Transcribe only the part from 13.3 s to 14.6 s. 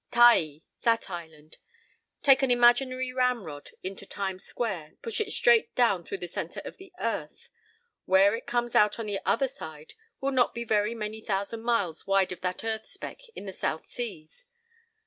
in the South Seas.